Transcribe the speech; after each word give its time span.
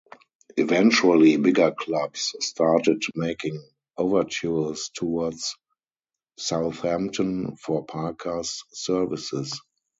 Eventually 0.57 1.37
bigger 1.37 1.71
clubs 1.77 2.35
started 2.39 3.03
making 3.13 3.63
overtures 3.95 4.89
towards 4.89 5.55
Southampton 6.37 7.55
for 7.57 7.85
Parker's 7.85 8.63
services. 8.73 9.61